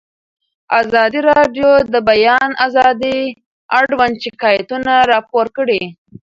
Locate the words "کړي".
5.57-5.81